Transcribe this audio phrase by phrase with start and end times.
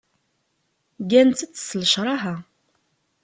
[1.09, 2.35] Gant-t s lecraha.